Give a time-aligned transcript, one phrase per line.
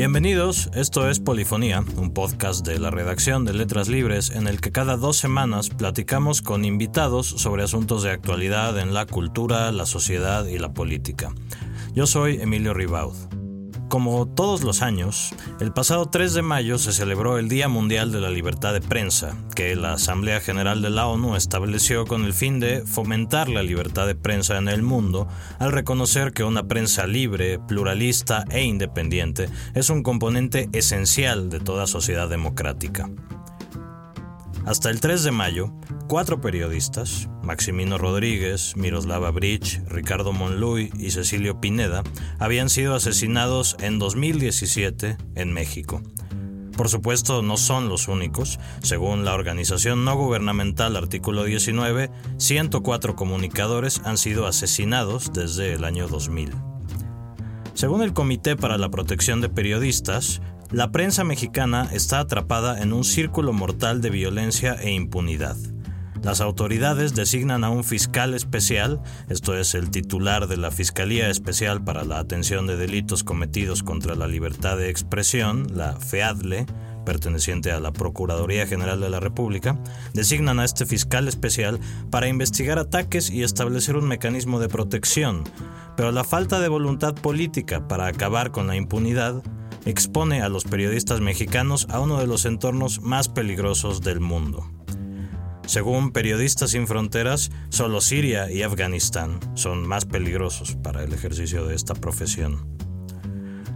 [0.00, 4.72] Bienvenidos, esto es Polifonía, un podcast de la redacción de Letras Libres en el que
[4.72, 10.46] cada dos semanas platicamos con invitados sobre asuntos de actualidad en la cultura, la sociedad
[10.46, 11.34] y la política.
[11.92, 13.39] Yo soy Emilio Ribaud.
[13.90, 18.20] Como todos los años, el pasado 3 de mayo se celebró el Día Mundial de
[18.20, 22.60] la Libertad de Prensa, que la Asamblea General de la ONU estableció con el fin
[22.60, 25.26] de fomentar la libertad de prensa en el mundo,
[25.58, 31.88] al reconocer que una prensa libre, pluralista e independiente es un componente esencial de toda
[31.88, 33.10] sociedad democrática.
[34.70, 35.72] Hasta el 3 de mayo,
[36.06, 42.04] cuatro periodistas, Maximino Rodríguez, Miroslava Bridge, Ricardo Monluy y Cecilio Pineda,
[42.38, 46.02] habían sido asesinados en 2017 en México.
[46.76, 48.60] Por supuesto, no son los únicos.
[48.80, 56.06] Según la organización no gubernamental Artículo 19, 104 comunicadores han sido asesinados desde el año
[56.06, 56.54] 2000.
[57.74, 60.40] Según el Comité para la Protección de Periodistas,
[60.72, 65.56] la prensa mexicana está atrapada en un círculo mortal de violencia e impunidad.
[66.22, 71.82] Las autoridades designan a un fiscal especial, esto es el titular de la Fiscalía Especial
[71.82, 76.66] para la Atención de Delitos Cometidos contra la Libertad de Expresión, la FEADLE,
[77.06, 79.78] perteneciente a la Procuraduría General de la República,
[80.12, 85.42] designan a este fiscal especial para investigar ataques y establecer un mecanismo de protección,
[85.96, 89.42] pero la falta de voluntad política para acabar con la impunidad
[89.84, 94.70] expone a los periodistas mexicanos a uno de los entornos más peligrosos del mundo.
[95.66, 101.76] Según Periodistas sin Fronteras, solo Siria y Afganistán son más peligrosos para el ejercicio de
[101.76, 102.66] esta profesión.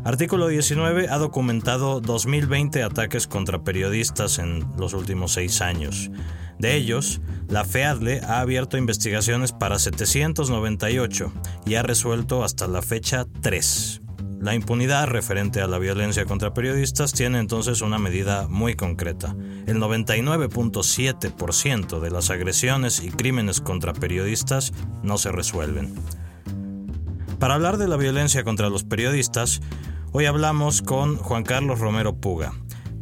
[0.04, 6.10] Artículo 19 ha documentado 2.020 ataques contra periodistas en los últimos seis años.
[6.58, 11.32] De ellos, la FEADLE ha abierto investigaciones para 798
[11.64, 14.02] y ha resuelto hasta la fecha 3.
[14.40, 19.34] La impunidad referente a la violencia contra periodistas tiene entonces una medida muy concreta.
[19.66, 24.72] El 99.7% de las agresiones y crímenes contra periodistas
[25.02, 25.94] no se resuelven.
[27.38, 29.60] Para hablar de la violencia contra los periodistas,
[30.12, 32.52] hoy hablamos con Juan Carlos Romero Puga,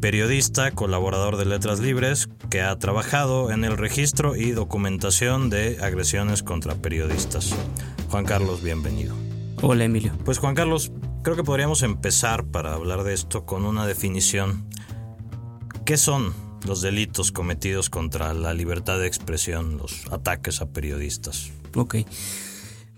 [0.00, 6.42] periodista, colaborador de Letras Libres, que ha trabajado en el registro y documentación de agresiones
[6.42, 7.54] contra periodistas.
[8.10, 9.14] Juan Carlos, bienvenido.
[9.62, 10.12] Hola Emilio.
[10.24, 10.90] Pues Juan Carlos,
[11.22, 14.66] Creo que podríamos empezar para hablar de esto con una definición.
[15.84, 16.34] ¿Qué son
[16.66, 21.52] los delitos cometidos contra la libertad de expresión, los ataques a periodistas?
[21.76, 21.98] Ok.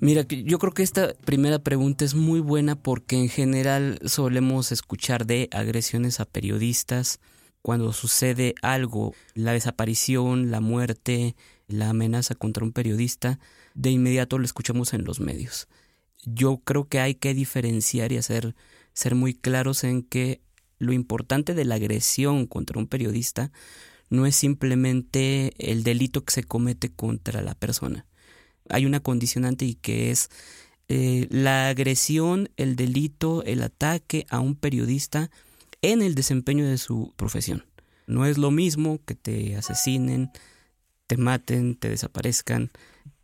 [0.01, 5.27] Mira, yo creo que esta primera pregunta es muy buena porque en general solemos escuchar
[5.27, 7.21] de agresiones a periodistas
[7.61, 11.37] cuando sucede algo, la desaparición, la muerte,
[11.69, 13.39] la amenaza contra un periodista,
[13.75, 15.69] de inmediato lo escuchamos en los medios
[16.25, 18.55] yo creo que hay que diferenciar y hacer
[18.95, 20.41] ser muy claros en que
[20.79, 23.53] lo importante de la agresión contra un periodista
[24.09, 28.07] no es simplemente el delito que se comete contra la persona.
[28.71, 30.31] Hay una condicionante y que es
[30.89, 35.31] eh, la agresión, el delito, el ataque a un periodista
[35.83, 37.65] en el desempeño de su profesión.
[38.07, 40.31] No es lo mismo que te asesinen,
[41.07, 42.71] te maten, te desaparezcan,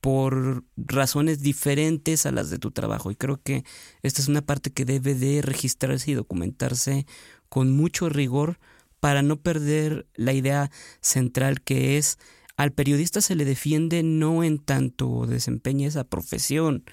[0.00, 3.10] por razones diferentes a las de tu trabajo.
[3.10, 3.64] Y creo que
[4.02, 7.06] esta es una parte que debe de registrarse y documentarse
[7.48, 8.58] con mucho rigor
[9.00, 12.18] para no perder la idea central que es
[12.60, 16.84] al periodista se le defiende no en tanto desempeña esa profesión,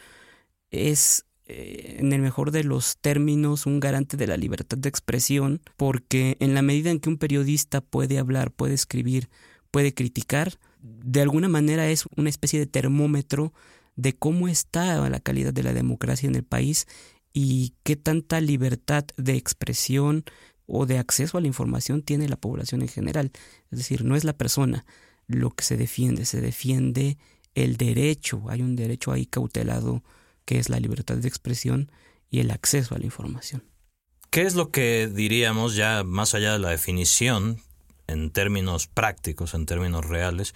[0.72, 5.60] es eh, en el mejor de los términos un garante de la libertad de expresión,
[5.76, 9.28] porque en la medida en que un periodista puede hablar, puede escribir,
[9.70, 10.58] puede criticar,
[11.04, 13.54] de alguna manera es una especie de termómetro
[13.96, 16.88] de cómo está la calidad de la democracia en el país
[17.34, 20.24] y qué tanta libertad de expresión
[20.66, 23.32] o de acceso a la información tiene la población en general.
[23.72, 24.86] Es decir, no es la persona
[25.28, 27.18] lo que se defiende, se defiende
[27.56, 30.04] el derecho, hay un derecho ahí cautelado
[30.46, 31.92] que es la libertad de expresión
[32.30, 33.64] y el acceso a la información.
[34.30, 37.60] ¿Qué es lo que diríamos ya más allá de la definición
[38.08, 40.56] en términos prácticos, en términos reales,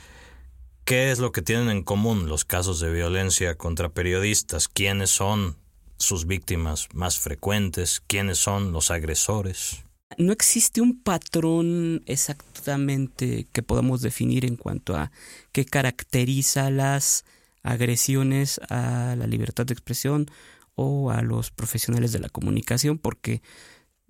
[0.85, 4.67] ¿qué es lo que tienen en común los casos de violencia contra periodistas?
[4.67, 5.57] ¿Quiénes son
[5.97, 8.01] sus víctimas más frecuentes?
[8.07, 9.83] ¿Quiénes son los agresores?
[10.17, 15.11] No existe un patrón exactamente que podamos definir en cuanto a
[15.51, 17.23] qué caracteriza las
[17.63, 20.29] agresiones a la libertad de expresión
[20.75, 23.41] o a los profesionales de la comunicación, porque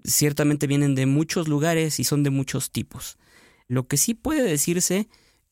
[0.03, 3.17] ciertamente vienen de muchos lugares y son de muchos tipos.
[3.71, 5.07] Lo que sí puede decirse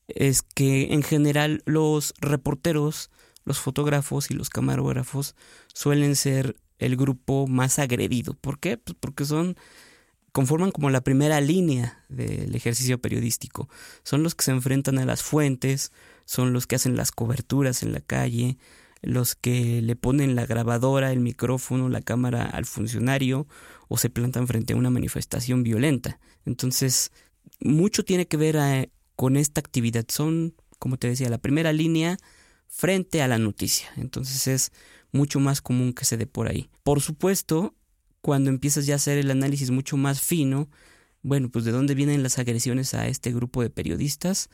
[0.06, 3.10] es que en general los reporteros,
[3.46, 5.34] los fotógrafos y los camarógrafos
[5.72, 8.34] suelen ser el grupo más agredido.
[8.34, 8.76] ¿Por qué?
[8.76, 9.56] Pues porque son
[10.32, 13.70] conforman como la primera línea del ejercicio periodístico.
[14.02, 15.90] Son los que se enfrentan a las fuentes,
[16.26, 18.58] son los que hacen las coberturas en la calle,
[19.00, 23.46] los que le ponen la grabadora, el micrófono, la cámara al funcionario
[23.88, 26.20] o se plantan frente a una manifestación violenta.
[26.44, 27.12] Entonces,
[27.60, 30.04] mucho tiene que ver eh, con esta actividad.
[30.08, 32.18] Son, como te decía, la primera línea
[32.68, 33.88] frente a la noticia.
[33.96, 34.72] Entonces es
[35.12, 36.70] mucho más común que se dé por ahí.
[36.82, 37.74] Por supuesto,
[38.20, 40.68] cuando empiezas ya a hacer el análisis mucho más fino,
[41.22, 44.48] bueno, pues de dónde vienen las agresiones a este grupo de periodistas.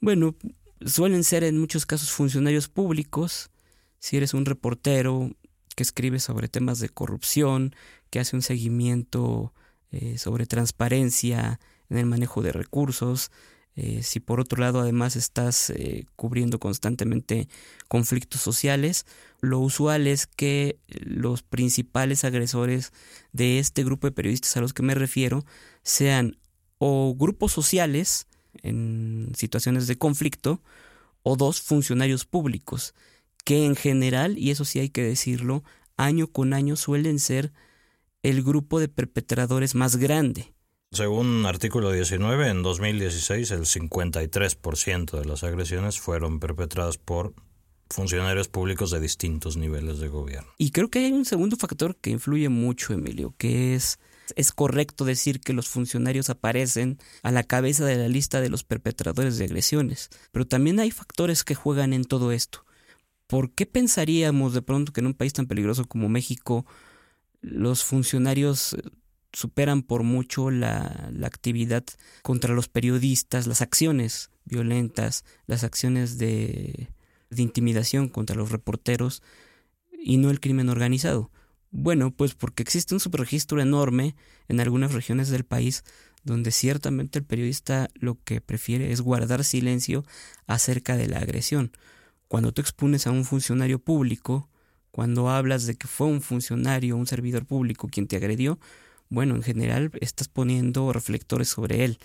[0.00, 0.36] Bueno,
[0.84, 3.50] suelen ser en muchos casos funcionarios públicos,
[3.98, 5.30] si eres un reportero
[5.74, 7.74] que escribe sobre temas de corrupción,
[8.10, 9.52] que hace un seguimiento
[9.90, 11.60] eh, sobre transparencia
[11.90, 13.30] en el manejo de recursos,
[13.78, 17.46] eh, si por otro lado además estás eh, cubriendo constantemente
[17.88, 19.04] conflictos sociales,
[19.42, 22.92] lo usual es que los principales agresores
[23.32, 25.44] de este grupo de periodistas a los que me refiero
[25.82, 26.38] sean
[26.78, 28.26] o grupos sociales
[28.62, 30.62] en situaciones de conflicto
[31.22, 32.94] o dos funcionarios públicos
[33.44, 35.64] que en general, y eso sí hay que decirlo,
[35.98, 37.52] año con año suelen ser
[38.22, 40.55] el grupo de perpetradores más grande
[40.96, 47.34] según artículo 19, en 2016 el 53% de las agresiones fueron perpetradas por
[47.88, 50.50] funcionarios públicos de distintos niveles de gobierno.
[50.58, 53.98] Y creo que hay un segundo factor que influye mucho, Emilio, que es
[54.34, 58.64] es correcto decir que los funcionarios aparecen a la cabeza de la lista de los
[58.64, 62.64] perpetradores de agresiones, pero también hay factores que juegan en todo esto.
[63.26, 66.66] ¿Por qué pensaríamos de pronto que en un país tan peligroso como México
[67.40, 68.76] los funcionarios
[69.32, 71.84] superan por mucho la, actividad
[72.22, 76.88] contra los periodistas, las acciones violentas, las acciones de,
[77.30, 79.22] de intimidación contra los reporteros
[79.98, 81.30] y no el crimen organizado.
[81.70, 84.14] Bueno, pues porque existe un subregistro enorme
[84.48, 85.84] en algunas regiones del país
[86.26, 90.04] donde ciertamente el periodista lo que prefiere es guardar silencio
[90.46, 91.70] acerca de la agresión.
[92.26, 94.48] Cuando tú expones a un funcionario público,
[94.90, 98.58] cuando hablas de que fue un funcionario, un servidor público quien te agredió,
[99.08, 101.98] bueno, en general estás poniendo reflectores sobre él.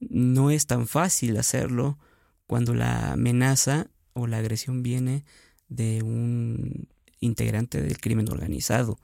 [0.00, 1.98] No es tan fácil hacerlo
[2.46, 5.24] cuando la amenaza o la agresión viene
[5.68, 6.88] de un
[7.20, 8.98] integrante del crimen organizado,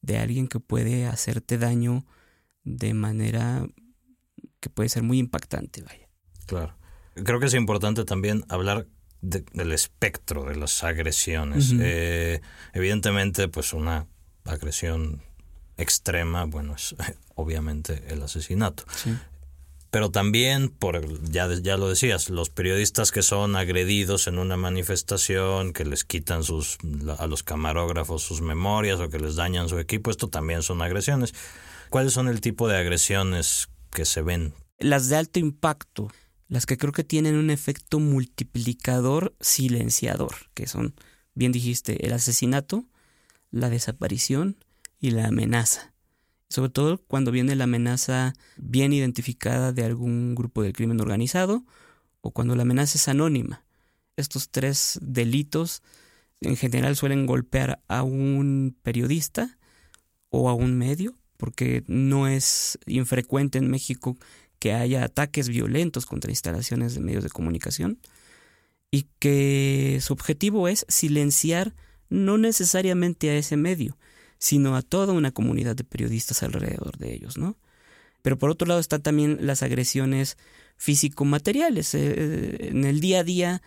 [0.00, 2.06] de alguien que puede hacerte daño
[2.64, 3.66] de manera
[4.60, 6.08] que puede ser muy impactante, vaya.
[6.46, 6.76] Claro.
[7.14, 8.86] Creo que es importante también hablar
[9.20, 11.74] del espectro de las agresiones.
[11.80, 12.40] Eh,
[12.72, 14.06] evidentemente, pues una
[14.44, 15.22] agresión
[15.76, 16.94] extrema, bueno, es
[17.34, 18.84] obviamente el asesinato.
[19.90, 25.72] Pero también, por ya, ya lo decías, los periodistas que son agredidos en una manifestación,
[25.72, 26.78] que les quitan sus,
[27.18, 31.34] a los camarógrafos sus memorias o que les dañan su equipo, esto también son agresiones.
[31.88, 34.52] ¿Cuáles son el tipo de agresiones que se ven?
[34.78, 36.10] Las de alto impacto,
[36.48, 40.94] las que creo que tienen un efecto multiplicador silenciador, que son,
[41.34, 42.84] bien dijiste, el asesinato,
[43.50, 44.56] la desaparición,
[45.00, 45.94] y la amenaza.
[46.48, 51.64] Sobre todo cuando viene la amenaza bien identificada de algún grupo del crimen organizado
[52.20, 53.64] o cuando la amenaza es anónima.
[54.16, 55.82] Estos tres delitos
[56.40, 59.58] en general suelen golpear a un periodista
[60.30, 64.16] o a un medio, porque no es infrecuente en México
[64.58, 67.98] que haya ataques violentos contra instalaciones de medios de comunicación
[68.90, 71.74] y que su objetivo es silenciar
[72.08, 73.98] no necesariamente a ese medio,
[74.38, 77.56] sino a toda una comunidad de periodistas alrededor de ellos, ¿no?
[78.22, 80.36] Pero por otro lado están también las agresiones
[80.76, 81.94] físico-materiales.
[81.94, 83.62] Eh, eh, en el día a día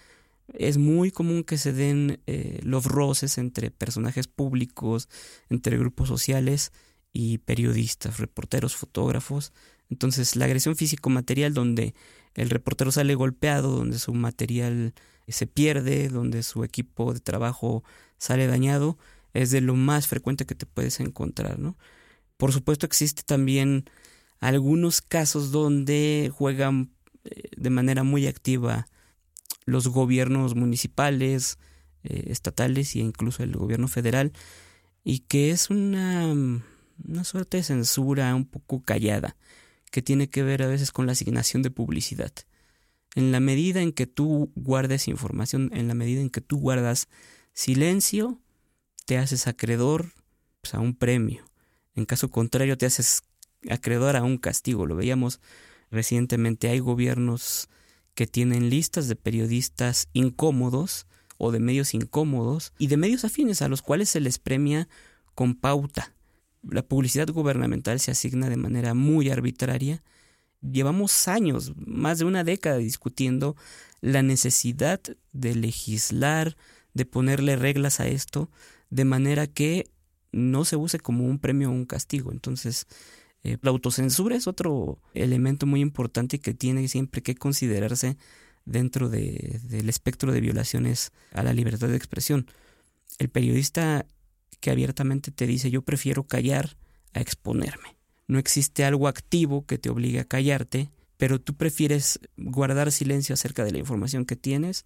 [0.54, 5.08] es muy común que se den eh, los roces entre personajes públicos,
[5.50, 6.72] entre grupos sociales
[7.14, 9.54] y periodistas, reporteros, fotógrafos.
[9.90, 11.96] Entonces la agresión físico-material donde
[12.36, 14.94] el reportero sale golpeado, donde su material
[15.28, 17.84] se pierde, donde su equipo de trabajo
[18.18, 18.98] sale dañado,
[19.34, 21.78] es de lo más frecuente que te puedes encontrar, ¿no?
[22.38, 23.90] Por supuesto existe también
[24.40, 26.92] algunos casos donde juegan
[27.26, 28.88] eh, de manera muy activa
[29.66, 31.58] los gobiernos municipales,
[32.04, 34.32] eh, estatales e incluso el gobierno federal,
[35.04, 36.34] y que es una,
[37.04, 39.36] una suerte de censura un poco callada,
[39.92, 42.32] que tiene que ver a veces con la asignación de publicidad.
[43.16, 47.08] En la medida en que tú guardes información, en la medida en que tú guardas
[47.54, 48.40] silencio,
[49.10, 50.12] te haces acreedor
[50.62, 51.44] pues, a un premio.
[51.96, 53.24] En caso contrario, te haces
[53.68, 54.86] acreedor a un castigo.
[54.86, 55.42] Lo veíamos
[55.90, 56.70] recientemente.
[56.70, 57.70] Hay gobiernos
[58.14, 61.08] que tienen listas de periodistas incómodos
[61.40, 64.88] o de medios incómodos y de medios afines a los cuales se les premia
[65.34, 66.14] con pauta.
[66.62, 70.04] La publicidad gubernamental se asigna de manera muy arbitraria.
[70.62, 73.56] Llevamos años, más de una década, discutiendo
[74.02, 75.02] la necesidad
[75.32, 76.56] de legislar,
[76.94, 78.52] de ponerle reglas a esto,
[78.90, 79.90] de manera que
[80.32, 82.32] no se use como un premio o un castigo.
[82.32, 82.88] Entonces,
[83.44, 88.18] eh, la autocensura es otro elemento muy importante que tiene siempre que considerarse
[88.66, 92.48] dentro del espectro de violaciones a la libertad de expresión.
[93.18, 94.06] El periodista
[94.60, 96.78] que abiertamente te dice yo prefiero callar
[97.14, 97.98] a exponerme.
[98.28, 103.64] No existe algo activo que te obligue a callarte, pero tú prefieres guardar silencio acerca
[103.64, 104.86] de la información que tienes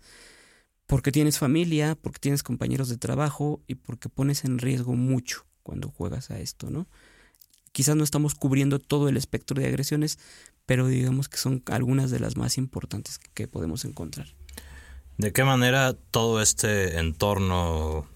[0.87, 5.89] porque tienes familia, porque tienes compañeros de trabajo y porque pones en riesgo mucho cuando
[5.89, 6.87] juegas a esto, ¿no?
[7.71, 10.19] Quizás no estamos cubriendo todo el espectro de agresiones,
[10.65, 14.27] pero digamos que son algunas de las más importantes que podemos encontrar.
[15.17, 18.07] ¿De qué manera todo este entorno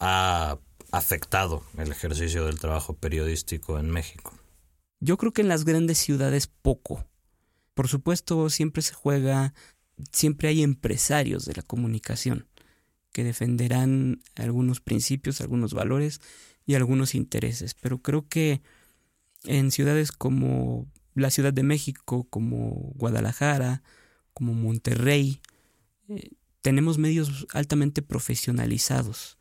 [0.00, 0.58] ha
[0.92, 4.34] afectado el ejercicio del trabajo periodístico en México?
[5.00, 7.06] Yo creo que en las grandes ciudades poco.
[7.74, 9.52] Por supuesto, siempre se juega,
[10.12, 12.46] siempre hay empresarios de la comunicación
[13.12, 16.20] que defenderán algunos principios, algunos valores
[16.66, 17.74] y algunos intereses.
[17.74, 18.62] Pero creo que
[19.44, 23.82] en ciudades como la Ciudad de México, como Guadalajara,
[24.34, 25.40] como Monterrey,
[26.08, 29.38] eh, tenemos medios altamente profesionalizados,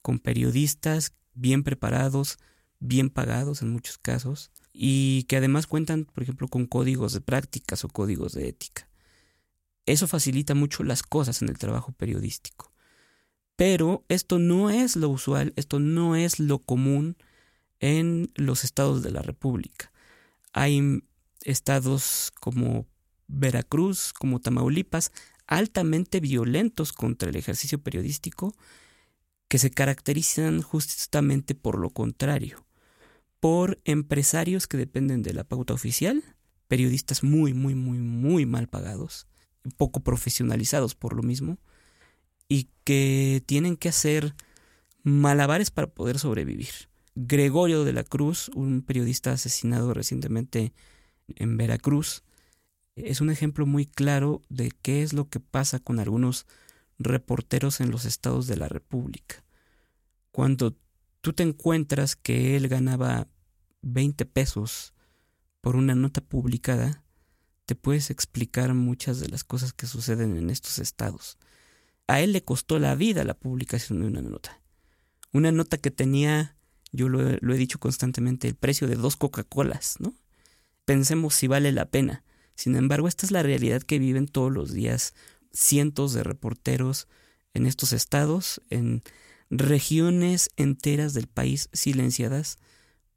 [0.00, 2.38] con periodistas bien preparados,
[2.78, 7.84] bien pagados en muchos casos, y que además cuentan, por ejemplo, con códigos de prácticas
[7.84, 8.87] o códigos de ética.
[9.88, 12.74] Eso facilita mucho las cosas en el trabajo periodístico.
[13.56, 17.16] Pero esto no es lo usual, esto no es lo común
[17.80, 19.90] en los estados de la República.
[20.52, 21.02] Hay
[21.42, 22.86] estados como
[23.28, 25.10] Veracruz, como Tamaulipas,
[25.46, 28.54] altamente violentos contra el ejercicio periodístico,
[29.48, 32.66] que se caracterizan justamente por lo contrario,
[33.40, 36.22] por empresarios que dependen de la pauta oficial,
[36.66, 39.26] periodistas muy, muy, muy, muy mal pagados,
[39.76, 41.58] poco profesionalizados por lo mismo,
[42.48, 44.34] y que tienen que hacer
[45.02, 46.88] malabares para poder sobrevivir.
[47.14, 50.72] Gregorio de la Cruz, un periodista asesinado recientemente
[51.36, 52.22] en Veracruz,
[52.96, 56.46] es un ejemplo muy claro de qué es lo que pasa con algunos
[56.98, 59.44] reporteros en los estados de la República.
[60.32, 60.76] Cuando
[61.20, 63.28] tú te encuentras que él ganaba
[63.82, 64.94] 20 pesos
[65.60, 67.04] por una nota publicada,
[67.68, 71.36] te puedes explicar muchas de las cosas que suceden en estos estados.
[72.06, 74.62] A él le costó la vida la publicación de una nota.
[75.34, 76.56] Una nota que tenía,
[76.92, 80.14] yo lo, he dicho constantemente, el precio de dos Coca-Colas, ¿no?
[80.86, 82.24] Pensemos si vale la pena.
[82.54, 85.12] Sin embargo, esta es la realidad que viven todos los días
[85.52, 87.06] cientos de reporteros
[87.52, 89.02] en estos estados, en
[89.50, 92.56] regiones enteras del país silenciadas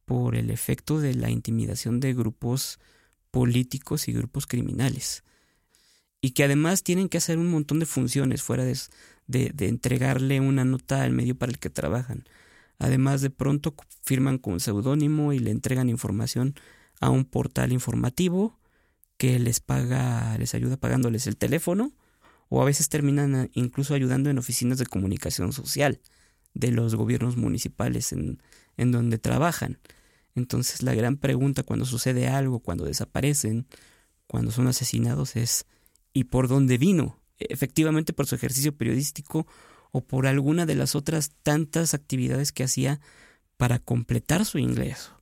[0.03, 2.79] por el efecto de la intimidación de grupos
[3.31, 5.23] políticos y grupos criminales.
[6.21, 8.77] Y que además tienen que hacer un montón de funciones fuera de,
[9.27, 12.25] de, entregarle una nota al medio para el que trabajan.
[12.77, 16.55] Además, de pronto firman con seudónimo y le entregan información
[16.99, 18.59] a un portal informativo
[19.17, 21.93] que les paga, les ayuda pagándoles el teléfono,
[22.49, 26.01] o a veces terminan incluso ayudando en oficinas de comunicación social
[26.53, 28.41] de los gobiernos municipales en,
[28.77, 29.79] en donde trabajan.
[30.35, 33.67] Entonces la gran pregunta cuando sucede algo, cuando desaparecen,
[34.27, 35.65] cuando son asesinados es
[36.13, 37.19] ¿y por dónde vino?
[37.37, 39.47] Efectivamente por su ejercicio periodístico
[39.91, 43.01] o por alguna de las otras tantas actividades que hacía
[43.57, 45.21] para completar su ingreso.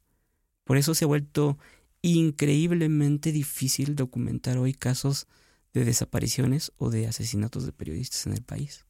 [0.64, 1.58] Por eso se ha vuelto
[2.02, 5.28] increíblemente difícil documentar hoy casos
[5.74, 8.86] de desapariciones o de asesinatos de periodistas en el país.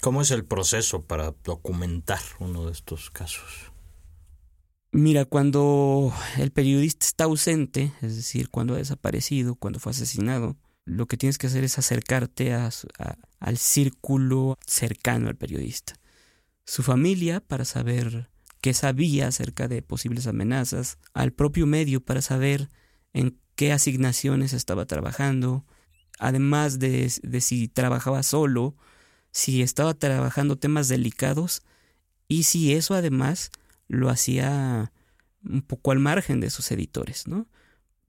[0.00, 3.70] ¿Cómo es el proceso para documentar uno de estos casos?
[4.92, 11.06] Mira, cuando el periodista está ausente, es decir, cuando ha desaparecido, cuando fue asesinado, lo
[11.06, 15.94] que tienes que hacer es acercarte al círculo cercano al periodista.
[16.64, 18.30] Su familia para saber
[18.60, 22.68] qué sabía acerca de posibles amenazas, al propio medio para saber
[23.12, 25.64] en qué asignaciones estaba trabajando,
[26.18, 28.74] además de, si trabajaba solo,
[29.30, 31.62] si estaba trabajando temas delicados
[32.26, 33.52] y si eso además
[33.90, 34.92] lo hacía
[35.44, 37.48] un poco al margen de sus editores, ¿no?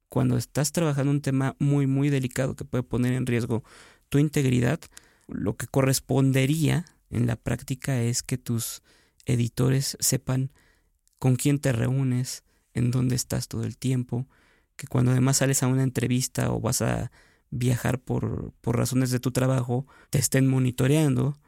[0.09, 3.63] Cuando estás trabajando un tema muy, muy delicado que puede poner en riesgo
[4.09, 4.79] tu integridad,
[5.27, 8.83] lo que correspondería en la práctica es que tus
[9.25, 10.51] editores sepan
[11.17, 12.43] con quién te reúnes,
[12.75, 14.27] en dónde estás todo el tiempo,
[14.75, 17.11] que cuando además sales a una entrevista o vas a
[17.49, 21.39] viajar por, por razones de tu trabajo, te estén monitoreando.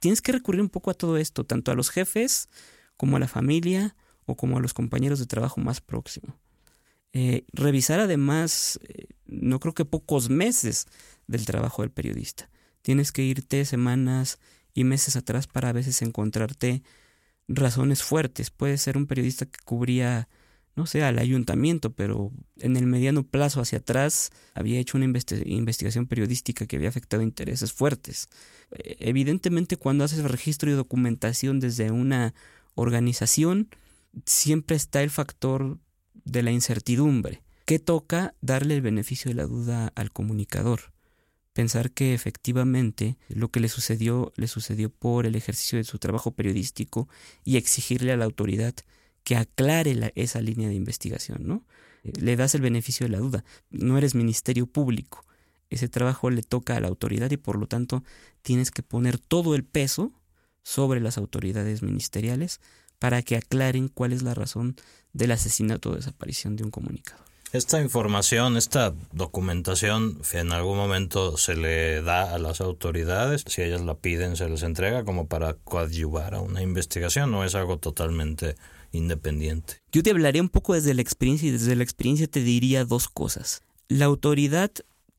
[0.00, 2.48] Tienes que recurrir un poco a todo esto, tanto a los jefes
[2.96, 3.96] como a la familia
[4.26, 6.34] o como a los compañeros de trabajo más próximos.
[7.12, 10.86] Eh, revisar además, eh, no creo que pocos meses
[11.26, 12.48] del trabajo del periodista.
[12.80, 14.38] Tienes que irte semanas
[14.74, 16.82] y meses atrás para a veces encontrarte
[17.48, 18.50] razones fuertes.
[18.50, 20.28] Puede ser un periodista que cubría,
[20.74, 26.06] no sé, al ayuntamiento, pero en el mediano plazo hacia atrás había hecho una investigación
[26.06, 28.28] periodística que había afectado intereses fuertes.
[28.70, 32.34] Eh, evidentemente cuando haces registro y documentación desde una
[32.74, 33.68] organización,
[34.26, 35.78] siempre está el factor
[36.24, 37.42] de la incertidumbre.
[37.64, 38.34] ¿Qué toca?
[38.40, 40.92] Darle el beneficio de la duda al comunicador.
[41.52, 46.32] Pensar que efectivamente lo que le sucedió le sucedió por el ejercicio de su trabajo
[46.32, 47.08] periodístico
[47.44, 48.74] y exigirle a la autoridad
[49.22, 51.64] que aclare esa línea de investigación, ¿no?
[52.02, 53.44] Le das el beneficio de la duda.
[53.70, 55.24] No eres ministerio público.
[55.70, 58.02] Ese trabajo le toca a la autoridad y por lo tanto
[58.42, 60.12] tienes que poner todo el peso
[60.62, 62.60] sobre las autoridades ministeriales
[62.98, 64.76] para que aclaren cuál es la razón
[65.12, 67.32] del asesinato o desaparición de un comunicador.
[67.52, 73.82] Esta información, esta documentación, en algún momento se le da a las autoridades, si ellas
[73.82, 78.56] la piden, se les entrega como para coadyuvar a una investigación o es algo totalmente
[78.90, 79.82] independiente.
[79.92, 83.08] Yo te hablaré un poco desde la experiencia y desde la experiencia te diría dos
[83.08, 83.60] cosas.
[83.86, 84.70] La autoridad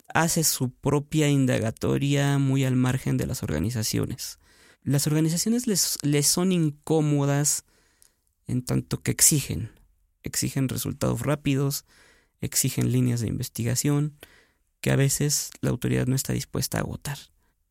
[0.07, 4.39] hace su propia indagatoria muy al margen de las organizaciones.
[4.83, 7.63] Las organizaciones les, les son incómodas
[8.47, 9.71] en tanto que exigen,
[10.23, 11.85] exigen resultados rápidos,
[12.41, 14.17] exigen líneas de investigación
[14.81, 17.17] que a veces la autoridad no está dispuesta a agotar.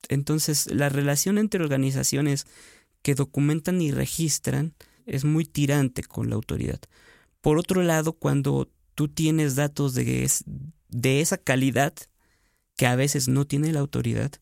[0.09, 2.47] Entonces, la relación entre organizaciones
[3.02, 6.81] que documentan y registran es muy tirante con la autoridad.
[7.40, 10.31] Por otro lado, cuando tú tienes datos de,
[10.88, 11.92] de esa calidad
[12.76, 14.33] que a veces no tiene la autoridad,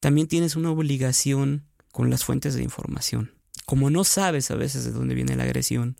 [0.00, 1.66] también tienes una obligación
[1.96, 3.36] con las fuentes de información
[3.66, 5.96] como no sabes a veces de dónde viene la agresión,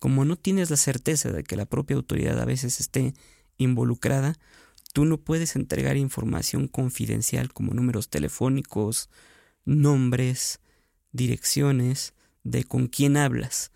[0.00, 3.14] como no tienes la certeza de que la propia autoridad a veces esté
[3.58, 4.38] involucrada,
[4.94, 9.10] tú no puedes entregar información confidencial como números telefónicos,
[9.64, 10.60] nombres,
[11.12, 12.14] direcciones
[12.44, 13.72] de con quién hablas.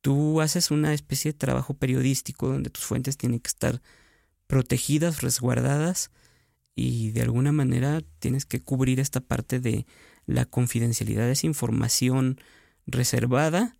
[0.00, 3.80] Tú haces una especie de trabajo periodístico donde tus fuentes tienen que estar
[4.48, 6.10] protegidas, resguardadas
[6.74, 9.86] y de alguna manera tienes que cubrir esta parte de
[10.28, 12.38] la confidencialidad de esa información
[12.86, 13.74] reservada,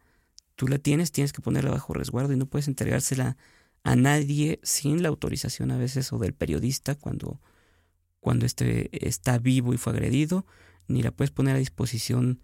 [0.56, 3.36] tú la tienes, tienes que ponerla bajo resguardo y no puedes entregársela
[3.84, 7.38] a nadie sin la autorización a veces o del periodista cuando,
[8.18, 10.46] cuando este está vivo y fue agredido,
[10.88, 12.40] ni la puedes poner a disposición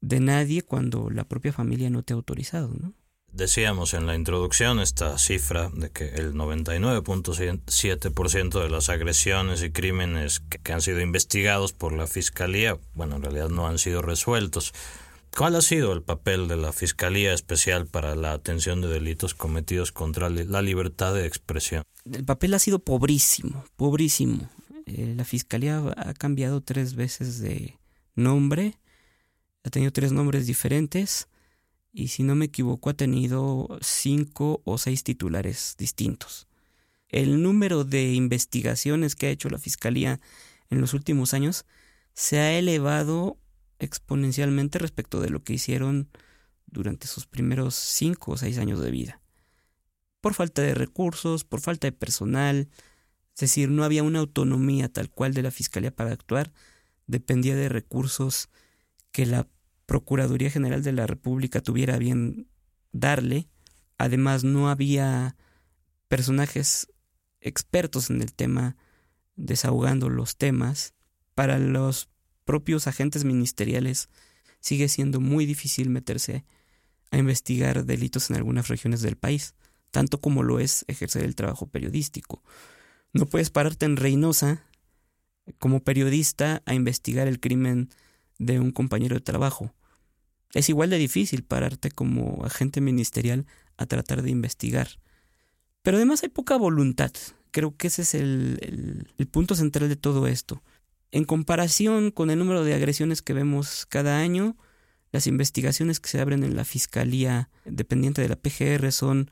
[0.00, 2.94] de nadie cuando la propia familia no te ha autorizado, ¿no?
[3.32, 10.40] Decíamos en la introducción esta cifra de que el 99.7% de las agresiones y crímenes
[10.40, 14.72] que, han sido investigados por la Fiscalía, bueno, en realidad no han sido resueltos.
[15.36, 19.92] ¿Cuál ha sido el papel de la Fiscalía Especial para la atención de delitos cometidos
[19.92, 21.84] contra la libertad de expresión?
[22.12, 24.50] El papel ha sido pobrísimo, pobrísimo.
[24.86, 27.78] Eh, la Fiscalía ha cambiado tres veces de
[28.16, 28.74] nombre,
[29.62, 31.28] ha tenido tres nombres diferentes
[31.92, 36.46] y si no me equivoco ha tenido cinco o seis titulares distintos.
[37.08, 40.20] El número de investigaciones que ha hecho la Fiscalía
[40.70, 41.66] en los últimos años
[42.14, 43.38] se ha elevado
[43.78, 46.08] exponencialmente respecto de lo que hicieron
[46.66, 49.20] durante sus primeros cinco o seis años de vida.
[50.20, 52.68] Por falta de recursos, por falta de personal,
[53.34, 56.52] es decir, no había una autonomía tal cual de la Fiscalía para actuar,
[57.06, 58.50] dependía de recursos
[59.10, 59.48] que la
[59.90, 62.46] Procuraduría General de la República tuviera bien
[62.92, 63.48] darle.
[63.98, 65.34] Además, no había
[66.06, 66.86] personajes
[67.40, 68.76] expertos en el tema
[69.34, 70.94] desahogando los temas.
[71.34, 72.08] Para los
[72.44, 74.10] propios agentes ministeriales
[74.60, 76.44] sigue siendo muy difícil meterse
[77.10, 79.56] a investigar delitos en algunas regiones del país,
[79.90, 82.44] tanto como lo es ejercer el trabajo periodístico.
[83.12, 84.62] No puedes pararte en Reynosa
[85.58, 87.88] como periodista a investigar el crimen
[88.38, 89.74] de un compañero de trabajo
[90.54, 94.88] es igual de difícil pararte como agente ministerial a tratar de investigar.
[95.82, 97.12] Pero además hay poca voluntad.
[97.50, 100.62] Creo que ese es el, punto central de todo esto.
[101.10, 104.56] En comparación con el número de agresiones que vemos cada año,
[105.12, 109.30] las investigaciones que se abren en la Fiscalía dependiente de la PGR son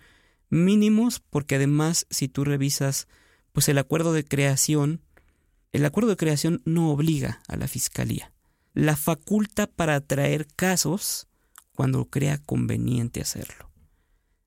[0.51, 3.07] mínimos porque además si tú revisas
[3.53, 5.03] pues el acuerdo de creación,
[5.73, 8.33] el acuerdo de creación no obliga a la Fiscalía
[8.79, 11.27] la faculta para traer casos
[11.75, 13.73] cuando crea conveniente hacerlo.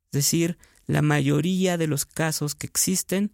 [0.05, 3.33] Es decir, la mayoría de los casos que existen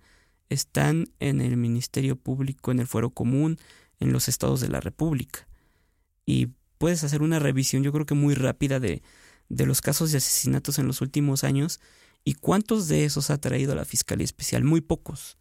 [0.50, 3.60] están en el Ministerio Público, en el Fuero Común,
[4.00, 5.48] en los estados de la República.
[6.26, 6.48] Y
[6.80, 9.04] puedes hacer una revisión, yo creo que muy rápida, de,
[9.50, 11.80] de los casos de asesinatos en los últimos años
[12.24, 14.64] y cuántos de esos ha traído la Fiscalía Especial.
[14.64, 15.38] Muy pocos.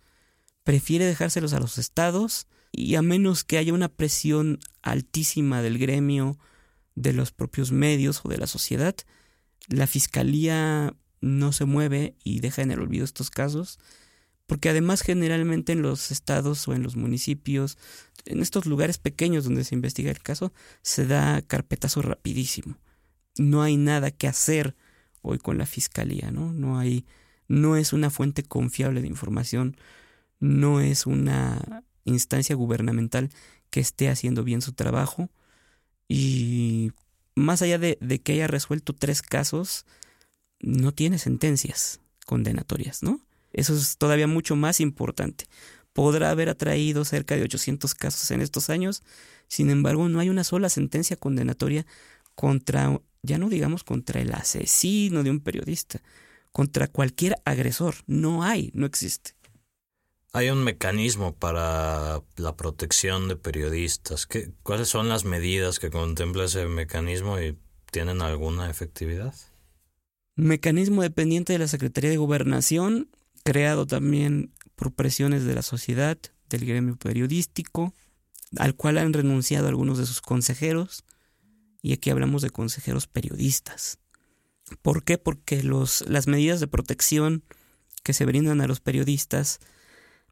[0.64, 6.38] Prefiere dejárselos a los estados y a menos que haya una presión altísima del gremio,
[6.94, 8.94] de los propios medios o de la sociedad,
[9.68, 13.78] la Fiscalía no se mueve y deja en el olvido estos casos
[14.46, 17.78] porque además generalmente en los estados o en los municipios,
[18.24, 22.76] en estos lugares pequeños donde se investiga el caso, se da carpetazo rapidísimo.
[23.38, 24.76] No hay nada que hacer
[25.20, 26.52] hoy con la fiscalía, ¿no?
[26.52, 27.04] No hay,
[27.48, 29.76] no es una fuente confiable de información,
[30.38, 33.30] no es una instancia gubernamental
[33.70, 35.28] que esté haciendo bien su trabajo
[36.08, 36.92] y
[37.34, 39.84] más allá de, de que haya resuelto tres casos,
[40.60, 43.20] no tiene sentencias condenatorias, ¿no?
[43.52, 45.46] Eso es todavía mucho más importante.
[45.92, 49.02] Podrá haber atraído cerca de 800 casos en estos años,
[49.48, 51.86] sin embargo no hay una sola sentencia condenatoria
[52.34, 56.02] contra, ya no digamos contra el asesino de un periodista,
[56.52, 57.94] contra cualquier agresor.
[58.06, 59.35] No hay, no existe.
[60.36, 64.26] Hay un mecanismo para la protección de periodistas.
[64.26, 67.56] ¿Qué, ¿Cuáles son las medidas que contempla ese mecanismo y
[67.90, 69.34] tienen alguna efectividad?
[70.34, 73.08] Mecanismo dependiente de la Secretaría de Gobernación
[73.44, 76.18] creado también por presiones de la sociedad,
[76.50, 77.94] del gremio periodístico,
[78.58, 81.02] al cual han renunciado algunos de sus consejeros,
[81.80, 84.00] y aquí hablamos de consejeros periodistas.
[84.82, 85.16] ¿Por qué?
[85.16, 87.42] Porque los, las medidas de protección
[88.02, 89.60] que se brindan a los periodistas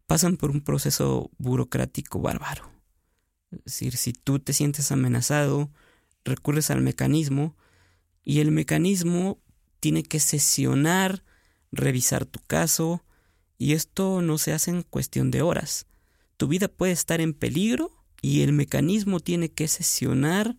[0.06, 2.70] pasan por un proceso burocrático bárbaro.
[3.50, 5.70] Es decir, si tú te sientes amenazado,
[6.24, 7.56] recurres al mecanismo
[8.22, 9.38] y el mecanismo
[9.80, 11.22] tiene que sesionar
[11.74, 13.04] revisar tu caso,
[13.58, 15.86] y esto no se hace en cuestión de horas.
[16.36, 20.56] Tu vida puede estar en peligro y el mecanismo tiene que sesionar,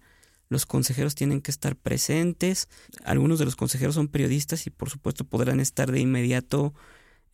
[0.48, 2.70] los consejeros tienen que estar presentes,
[3.04, 6.74] algunos de los consejeros son periodistas y por supuesto podrán estar de inmediato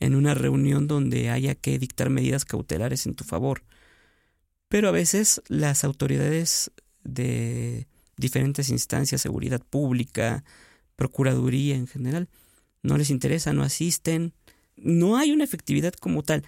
[0.01, 3.63] en una reunión donde haya que dictar medidas cautelares en tu favor.
[4.67, 6.71] Pero a veces las autoridades
[7.03, 7.87] de
[8.17, 10.43] diferentes instancias, seguridad pública,
[10.95, 12.29] procuraduría en general,
[12.81, 14.33] no les interesa, no asisten,
[14.75, 16.43] no hay una efectividad como tal.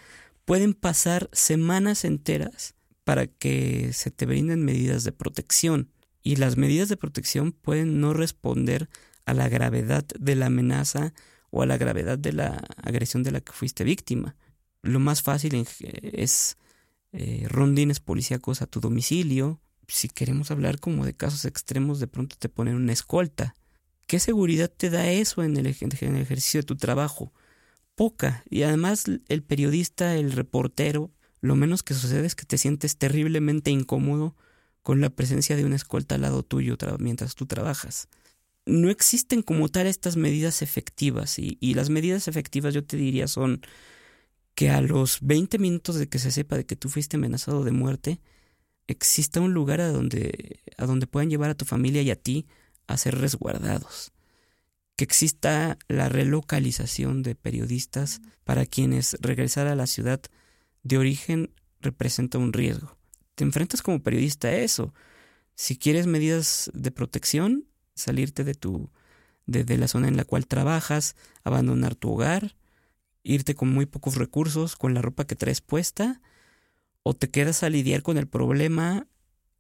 [0.46, 5.90] Pueden pasar semanas enteras para que se te brinden medidas de protección
[6.24, 8.90] y las medidas de protección pueden no responder
[9.26, 11.14] a la gravedad de la amenaza
[11.56, 14.36] o a la gravedad de la agresión de la que fuiste víctima.
[14.82, 15.68] Lo más fácil
[16.02, 16.58] es
[17.12, 19.62] eh, rondines policíacos a tu domicilio.
[19.88, 23.54] Si queremos hablar como de casos extremos, de pronto te ponen una escolta.
[24.08, 27.32] ¿Qué seguridad te da eso en el, ejercicio de tu trabajo?
[27.94, 28.44] Poca.
[28.50, 33.70] Y además el periodista, el reportero, lo menos que sucede es que te sientes terriblemente
[33.70, 34.36] incómodo
[34.82, 38.08] con la presencia de una escolta al lado tuyo mientras tú trabajas.
[38.66, 43.62] No existen como tal estas medidas efectivas y, las medidas efectivas yo te diría son
[44.56, 47.72] que a los 20 minutos de que se sepa de que tú fuiste amenazado de
[47.72, 48.22] muerte,
[48.88, 52.48] exista un lugar a donde, a donde puedan llevar a tu familia y a ti
[52.88, 54.14] a ser resguardados,
[54.96, 60.22] que exista la relocalización de periodistas para quienes regresar a la ciudad
[60.84, 62.98] de origen representa un riesgo.
[63.36, 64.94] Te enfrentas como periodista a eso.
[65.56, 68.90] Si quieres medidas de protección, salirte de tu
[69.46, 72.56] de, la zona en la cual trabajas, abandonar tu hogar,
[73.24, 76.22] irte con muy pocos recursos, con la ropa que traes puesta,
[77.04, 79.08] o te quedas a lidiar con el problema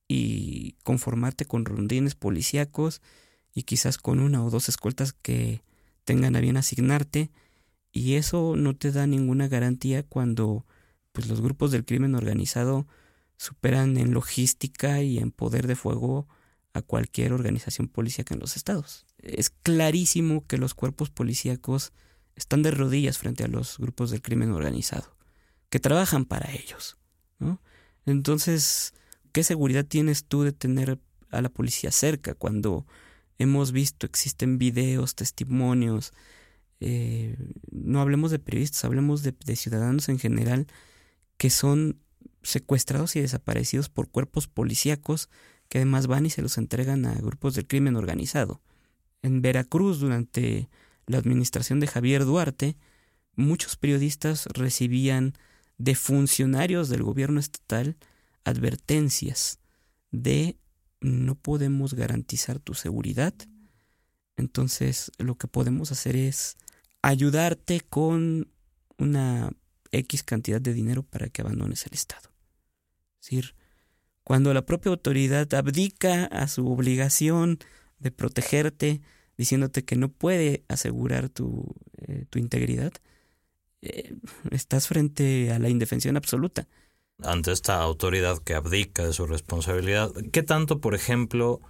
[0.08, 3.02] y conformarte con rondines policíacos
[3.54, 5.62] y quizás con una o dos escoltas que
[6.06, 7.32] tengan a bien asignarte
[7.92, 10.66] y eso no te da ninguna garantía cuando
[11.12, 12.88] pues los grupos del crimen organizado
[13.38, 16.28] superan en logística y en poder de fuego
[16.74, 19.06] a cualquier organización policíaca en los estados.
[19.20, 21.94] Es clarísimo que los cuerpos policíacos
[22.36, 25.16] están de rodillas frente a los grupos del crimen organizado,
[25.70, 26.98] que trabajan para ellos.
[27.40, 27.62] ¿no?
[28.06, 28.94] Entonces,
[29.32, 32.86] ¿qué seguridad tienes tú de tener a la policía cerca cuando
[33.38, 36.14] hemos visto, existen videos, testimonios,
[36.80, 37.38] eh,
[37.72, 40.68] no hablemos de periodistas, hablemos de, de ciudadanos en general
[41.38, 42.00] que son
[42.42, 45.30] secuestrados y desaparecidos por cuerpos policíacos
[45.70, 48.62] que además van y se los entregan a grupos del crimen organizado.
[49.22, 50.70] En Veracruz, durante
[51.08, 52.78] la administración de Javier Duarte,
[53.36, 55.34] muchos periodistas recibían
[55.78, 57.98] de funcionarios del gobierno estatal
[58.44, 59.60] advertencias
[60.12, 60.58] de
[61.02, 63.34] no podemos garantizar tu seguridad.
[64.38, 66.58] Entonces lo que podemos hacer es
[67.02, 68.50] ayudarte con
[68.98, 69.52] una
[69.92, 72.30] X cantidad de dinero para que abandones el Estado.
[73.20, 73.56] Es decir,
[74.24, 77.60] cuando la propia autoridad abdica a su obligación
[78.00, 79.02] de protegerte,
[79.38, 81.76] diciéndote que no puede asegurar tu,
[82.08, 82.94] eh, tu integridad,
[83.82, 84.16] eh,
[84.52, 86.68] estás frente a la indefensión absoluta.
[87.22, 91.62] Ante esta autoridad que abdica de su responsabilidad, ¿qué tanto, por ejemplo,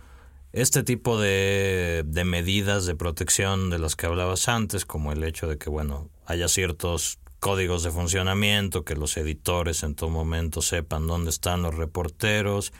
[0.52, 5.48] este tipo de, de medidas de protección de las que hablabas antes, como el hecho
[5.48, 11.08] de que, bueno, haya ciertos códigos de funcionamiento, que los editores en todo momento sepan
[11.08, 12.72] dónde están los reporteros,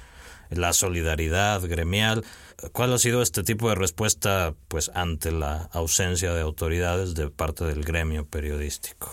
[0.50, 2.24] la solidaridad gremial.
[2.72, 7.66] ¿Cuál ha sido este tipo de respuesta pues ante la ausencia de autoridades de parte
[7.66, 9.12] del gremio periodístico?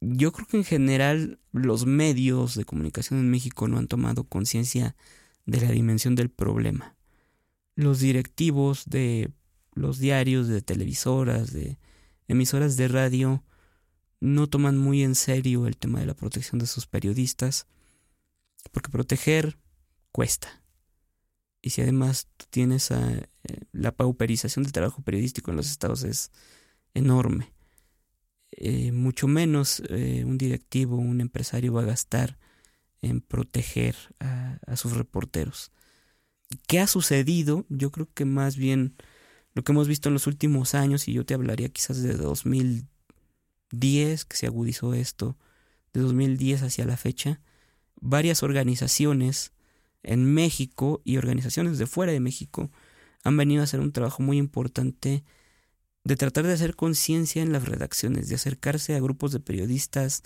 [0.00, 4.96] Yo creo que en general los medios de comunicación en México no han tomado conciencia
[5.46, 6.96] de la dimensión del problema.
[7.76, 9.30] Los directivos de
[9.72, 11.78] los diarios, de televisoras, de
[12.26, 13.44] emisoras de radio,
[14.24, 17.66] no toman muy en serio el tema de la protección de sus periodistas,
[18.72, 19.58] porque proteger
[20.12, 20.62] cuesta.
[21.60, 23.28] Y si además tú tienes a, eh,
[23.72, 26.32] la pauperización del trabajo periodístico en los estados es
[26.94, 27.52] enorme.
[28.52, 32.38] Eh, mucho menos eh, un directivo, un empresario va a gastar
[33.02, 35.70] en proteger a, a, sus reporteros.
[36.66, 37.66] ¿Qué ha sucedido?
[37.68, 38.96] Yo creo que más bien
[39.52, 42.88] lo que hemos visto en los últimos años, y yo te hablaría quizás de 2000
[43.78, 45.36] 10 que se agudizó esto,
[45.92, 47.40] de 2010 hacia la fecha,
[48.00, 49.52] varias organizaciones
[50.02, 52.70] en México y organizaciones de fuera de México
[53.22, 55.24] han venido a hacer un trabajo muy importante
[56.04, 60.22] de tratar de hacer conciencia en las redacciones, de acercarse a grupos de periodistas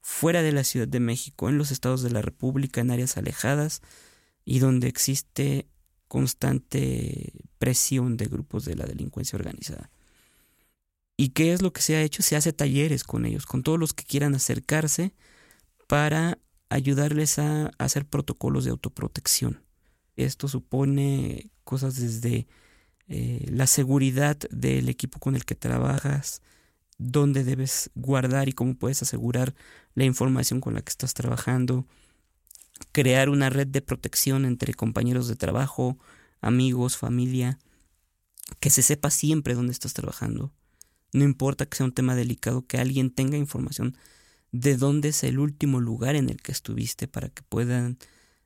[0.00, 3.82] fuera de la Ciudad de México, en los estados de la República, en áreas alejadas
[4.44, 5.66] y donde existe
[6.06, 9.90] constante presión de grupos de la delincuencia organizada.
[11.16, 12.22] ¿Y qué es lo que se ha hecho?
[12.22, 15.14] Se hace talleres con ellos, con todos los que quieran acercarse
[15.86, 19.62] para ayudarles a hacer protocolos de autoprotección.
[20.16, 22.48] Esto supone cosas desde
[23.08, 26.42] eh, la seguridad del equipo con el que trabajas,
[26.98, 29.54] dónde debes guardar y cómo puedes asegurar
[29.94, 31.86] la información con la que estás trabajando,
[32.92, 35.98] crear una red de protección entre compañeros de trabajo,
[36.42, 37.58] amigos, familia,
[38.60, 40.52] que se sepa siempre dónde estás trabajando
[41.16, 43.96] no importa que sea un tema delicado, que alguien tenga información
[44.52, 47.98] de dónde es el último lugar en el que estuviste para que puedan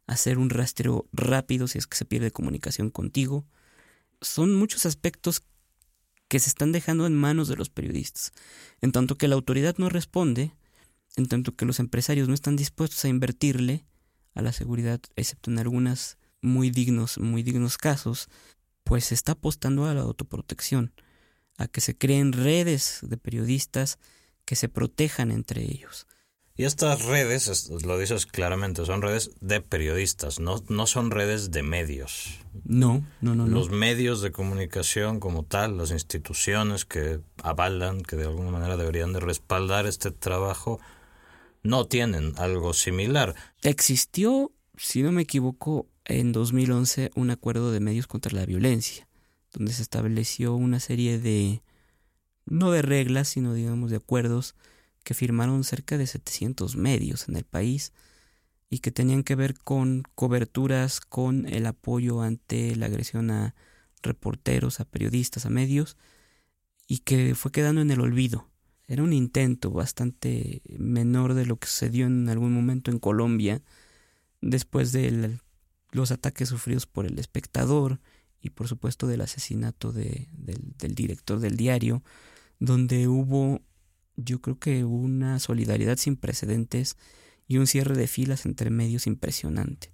[0.07, 3.45] hacer un rastreo rápido si es que se pierde comunicación contigo.
[4.21, 5.43] Son muchos aspectos
[6.29, 8.33] que se están dejando en manos de los periodistas.
[8.81, 10.53] En tanto que la autoridad no responde,
[11.17, 13.85] en tanto que los empresarios no están dispuestos a invertirle
[14.35, 18.29] a la seguridad, excepto en algunos muy dignos, muy dignos casos,
[18.85, 20.93] pues se está apostando a la autoprotección
[21.61, 23.99] a que se creen redes de periodistas
[24.47, 26.07] que se protejan entre ellos.
[26.57, 31.63] Y estas redes, lo dices claramente, son redes de periodistas, no, no son redes de
[31.63, 32.39] medios.
[32.65, 33.47] No, no, no.
[33.47, 39.13] Los medios de comunicación como tal, las instituciones que avalan, que de alguna manera deberían
[39.13, 40.81] de respaldar este trabajo,
[41.63, 43.35] no tienen algo similar.
[43.63, 49.07] Existió, si no me equivoco, en 2011 un acuerdo de medios contra la violencia
[49.53, 51.63] donde se estableció una serie de,
[52.47, 54.55] no de reglas, sino digamos de acuerdos
[55.05, 57.93] que firmaron cerca de 700 medios en el país
[58.69, 63.55] y que tenían que ver con coberturas, con el apoyo ante la agresión a
[64.03, 65.97] reporteros, a periodistas, a medios,
[66.87, 68.49] y que fue quedando en el olvido.
[68.87, 73.63] Era un intento bastante menor de lo que sucedió en algún momento en Colombia,
[74.41, 75.39] después de
[75.91, 78.01] los ataques sufridos por el espectador
[78.41, 82.03] y por supuesto del asesinato de, del, del director del diario,
[82.59, 83.63] donde hubo
[84.17, 86.97] yo creo que una solidaridad sin precedentes
[87.49, 89.93] y un cierre de filas entre medios impresionante.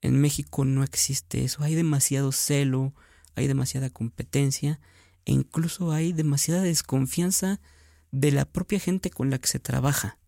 [0.00, 2.92] En México no existe eso, hay demasiado celo,
[3.34, 4.80] hay demasiada competencia
[5.24, 7.60] e incluso hay demasiada desconfianza
[8.10, 10.18] de la propia gente con la que se trabaja.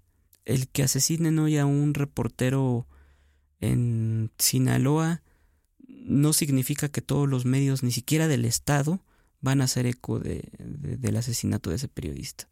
[0.44, 2.86] El que asesinen hoy a un reportero
[3.60, 5.22] en Sinaloa
[6.04, 9.00] no significa que todos los medios, ni siquiera del Estado,
[9.40, 12.48] van a hacer eco de, del asesinato de ese periodista.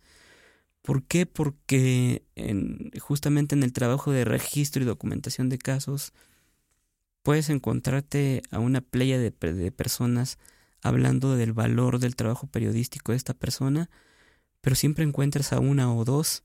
[0.82, 1.26] ¿Por qué?
[1.26, 6.12] Porque en, justamente en el trabajo de registro y documentación de casos
[7.22, 10.38] puedes encontrarte a una playa de, de personas
[10.82, 13.90] hablando del valor del trabajo periodístico de esta persona,
[14.60, 16.42] pero siempre encuentras a una o dos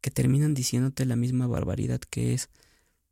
[0.00, 2.50] que terminan diciéndote la misma barbaridad que es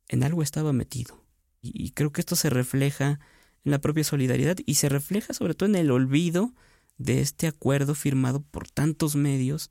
[0.08, 1.25] en algo estaba metido
[1.74, 3.20] y creo que esto se refleja
[3.64, 6.54] en la propia solidaridad y se refleja sobre todo en el olvido
[6.98, 9.70] de este acuerdo firmado por tantos medios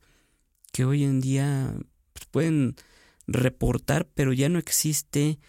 [0.72, 1.74] que hoy en día
[2.14, 2.76] pues, pueden
[3.28, 5.40] reportar, pero ya no existe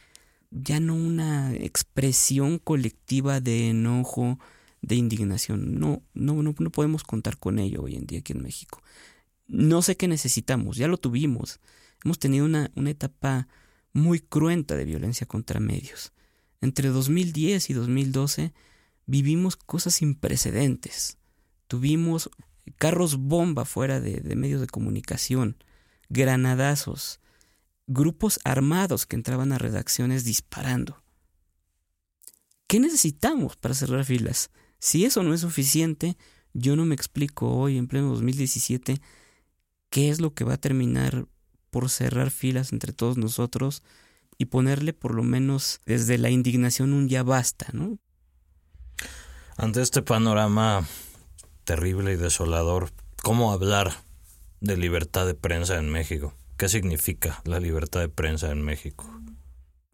[0.51, 4.39] ya no una expresión colectiva de enojo,
[4.81, 5.79] de indignación.
[5.79, 8.83] No, no, no, no podemos contar con ello hoy en día aquí en México.
[9.49, 11.61] No sé qué necesitamos, ya lo tuvimos.
[12.05, 13.49] Hemos tenido una, una etapa
[13.93, 16.13] muy cruenta de violencia contra medios.
[16.61, 18.53] Entre 2010 y 2012
[19.07, 21.19] vivimos cosas sin precedentes.
[21.67, 22.31] Tuvimos
[22.77, 25.57] carros bomba fuera de, medios de comunicación,
[26.09, 27.21] granadazos,
[27.87, 31.03] grupos armados que entraban a redacciones disparando.
[32.67, 34.51] ¿Qué necesitamos para cerrar filas?
[34.79, 36.17] Si eso no es suficiente,
[36.53, 39.01] yo no me explico hoy, en pleno 2017,
[39.91, 41.27] qué es lo que va a terminar
[41.71, 43.83] por cerrar filas entre todos nosotros
[44.39, 47.99] y ponerle por lo menos desde la indignación un ya basta, ¿no?
[49.57, 50.87] Ante este panorama
[51.65, 52.91] terrible y desolador,
[53.23, 53.93] ¿cómo hablar
[54.61, 56.35] de libertad de prensa en México?
[56.57, 59.11] ¿Qué significa la libertad de prensa en México?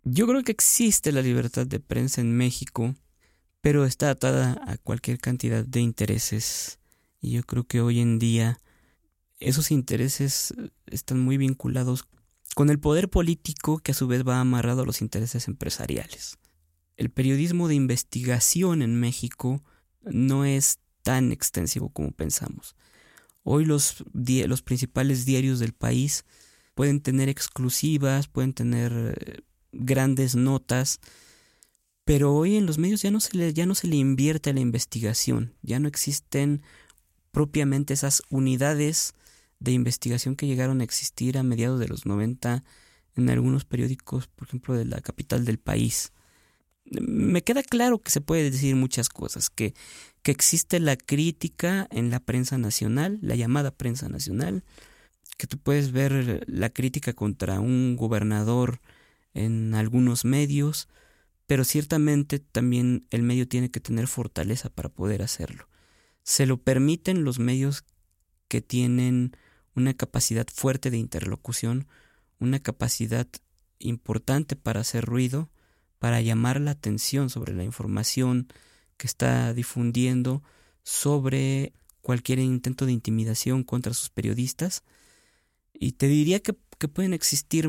[0.04, 2.94] Yo creo que existe la libertad de prensa en México,
[3.60, 6.80] pero está atada a cualquier cantidad de intereses.
[7.20, 8.58] Y yo creo que hoy en día
[9.38, 10.52] esos intereses
[10.86, 12.04] están muy vinculados
[12.54, 16.38] con el poder político que a su vez va amarrado a los intereses empresariales.
[16.96, 19.62] El periodismo de investigación en México
[20.02, 22.76] no es tan extensivo como pensamos.
[23.42, 24.04] Hoy los,
[24.64, 26.24] principales diarios del país
[26.74, 29.40] pueden tener exclusivas, pueden tener eh,
[29.72, 31.00] grandes notas,
[32.04, 34.52] pero hoy en los medios ya no se le, ya no se le invierte a
[34.52, 36.62] la investigación, ya no existen
[37.30, 39.14] propiamente esas unidades
[39.62, 42.64] de investigación que llegaron a existir a mediados de los 90
[43.14, 46.12] en algunos periódicos, por ejemplo, de la capital del país.
[46.84, 49.74] Me queda claro que se puede decir muchas cosas, que,
[50.22, 54.64] que existe la crítica en la prensa nacional, la llamada prensa nacional,
[55.38, 58.80] que tú puedes ver la crítica contra un gobernador
[59.32, 60.88] en algunos medios,
[61.46, 65.68] pero ciertamente también el medio tiene que tener fortaleza para poder hacerlo.
[66.24, 67.84] Se lo permiten los medios
[68.48, 69.36] que tienen
[69.74, 71.86] una capacidad fuerte de interlocución,
[72.38, 73.26] una capacidad
[73.78, 75.50] importante para hacer ruido,
[75.98, 78.48] para llamar la atención sobre la información
[78.96, 80.42] que está difundiendo,
[80.82, 84.82] sobre cualquier intento de intimidación contra sus periodistas.
[85.72, 87.68] Y te diría que, que pueden existir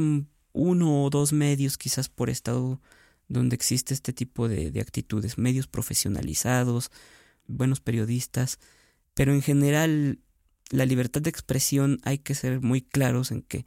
[0.51, 2.81] uno o dos medios quizás por estado
[3.27, 6.91] donde existe este tipo de, de actitudes, medios profesionalizados,
[7.47, 8.59] buenos periodistas,
[9.13, 10.19] pero en general
[10.73, 13.63] la libertad de expresión hay que ser muy claros en que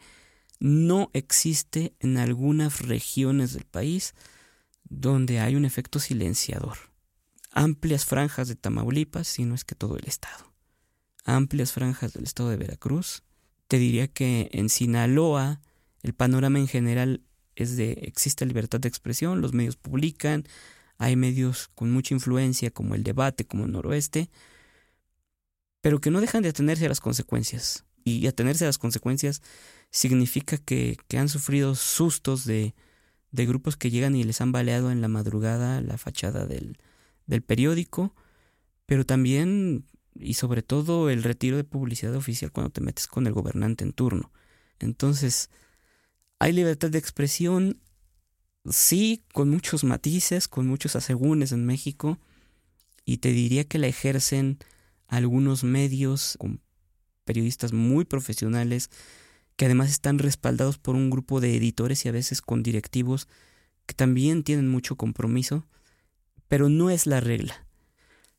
[0.58, 4.14] no existe en algunas regiones del país
[4.82, 6.76] donde hay un efecto silenciador.
[7.52, 10.52] Amplias franjas de Tamaulipas, si no es que todo el estado.
[11.24, 13.22] Amplias franjas del estado de Veracruz.
[13.68, 15.60] Te diría que en Sinaloa
[16.02, 17.22] el panorama en general
[17.54, 20.44] es de existe libertad de expresión, los medios publican,
[20.98, 24.28] hay medios con mucha influencia como el debate, como el noroeste,
[25.86, 27.84] pero que no dejan de atenerse a las consecuencias.
[28.02, 29.40] Y atenerse a las consecuencias
[29.92, 32.74] significa que, han sufrido sustos de,
[33.30, 36.76] de, grupos que llegan y les han baleado en la madrugada la fachada del,
[37.26, 38.16] del periódico,
[38.84, 43.32] pero también y sobre todo el retiro de publicidad oficial cuando te metes con el
[43.32, 44.32] gobernante en turno.
[44.80, 45.50] Entonces,
[46.40, 47.80] hay libertad de expresión,
[48.68, 52.18] sí, con muchos matices, con muchos asegúnes en México,
[53.04, 54.58] y te diría que la ejercen
[55.08, 56.60] algunos medios con
[57.24, 58.90] periodistas muy profesionales
[59.56, 63.28] que además están respaldados por un grupo de editores y a veces con directivos
[63.86, 65.66] que también tienen mucho compromiso,
[66.48, 67.66] pero no es la regla.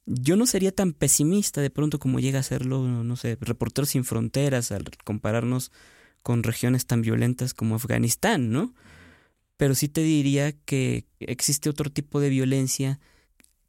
[0.05, 4.05] Yo no sería tan pesimista de pronto como llega a serlo, no sé, Reporteros sin
[4.05, 5.71] Fronteras al compararnos
[6.23, 8.73] con regiones tan violentas como Afganistán, ¿no?
[9.57, 12.99] Pero sí te diría que existe otro tipo de violencia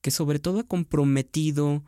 [0.01, 1.85] que sobre todo ha comprometido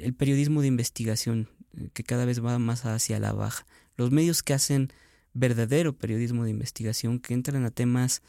[0.00, 3.66] el periodismo de investigación, eh, que cada vez va más hacia la baja.
[3.96, 4.92] Los medios que hacen
[5.32, 8.22] verdadero periodismo de investigación, que entran a temas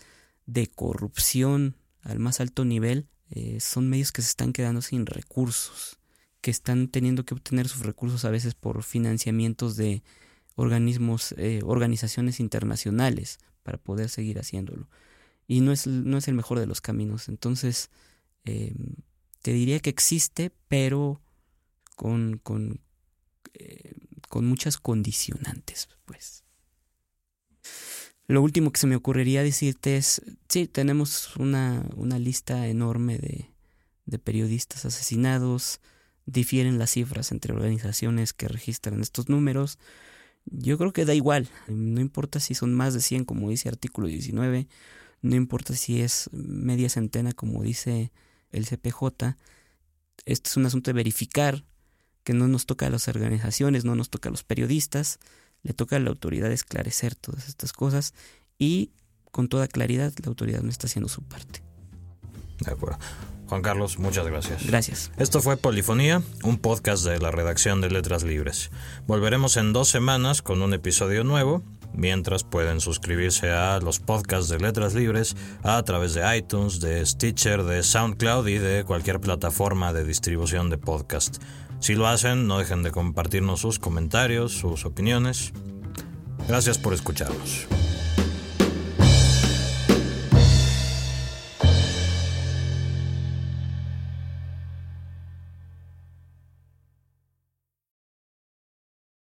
[0.46, 6.00] de corrupción al más alto nivel, eh, son medios que se están quedando sin recursos,
[6.42, 10.04] que están teniendo que obtener sus recursos a veces por financiamientos de
[10.56, 14.88] organismos, eh, organizaciones internacionales para poder seguir haciéndolo.
[15.48, 17.30] Y no es, no es el mejor de los caminos.
[17.30, 17.90] Entonces,
[18.44, 21.22] te diría que existe, pero
[21.96, 22.82] con, con,
[23.54, 23.94] eh,
[24.30, 26.44] con muchas condicionantes, pues.
[28.28, 33.52] Lo último que se me ocurriría decirte es, sí, tenemos una, una lista enorme de,
[34.06, 35.80] de periodistas asesinados,
[36.26, 39.78] difieren las cifras entre organizaciones que registran estos números,
[40.46, 44.08] yo creo que da igual, no importa si son más de 100 como dice artículo
[44.08, 44.68] 19,
[45.22, 48.12] no importa si es media centena como dice
[48.52, 49.38] el CPJ,
[50.26, 51.66] Esto es un asunto de verificar
[52.26, 55.20] que no nos toca a las organizaciones, no nos toca a los periodistas,
[55.64, 58.14] le toca a la autoridad esclarecer todas estas cosas
[58.60, 58.92] y
[59.32, 61.62] con toda claridad la autoridad no está haciendo su parte.
[62.60, 62.98] De acuerdo.
[63.48, 64.66] Juan Carlos, muchas gracias.
[64.66, 65.12] Gracias.
[65.18, 68.72] Esto fue Polifonía, un podcast de la redacción de Letras Libres.
[69.06, 71.62] Volveremos en dos semanas con un episodio nuevo.
[71.94, 77.64] Mientras pueden suscribirse a los podcasts de Letras Libres a través de iTunes, de Stitcher,
[77.64, 81.38] de SoundCloud y de cualquier plataforma de distribución de podcast.
[81.80, 85.54] Si lo hacen, no dejen de compartirnos sus comentarios, sus opiniones.
[86.48, 87.68] Gracias por escucharnos.